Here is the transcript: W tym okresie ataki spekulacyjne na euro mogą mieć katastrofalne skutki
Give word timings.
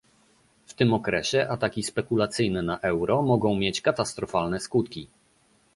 W 0.65 0.73
tym 0.73 0.93
okresie 0.93 1.47
ataki 1.49 1.83
spekulacyjne 1.83 2.61
na 2.61 2.79
euro 2.79 3.21
mogą 3.21 3.55
mieć 3.55 3.81
katastrofalne 3.81 4.59
skutki 4.59 5.07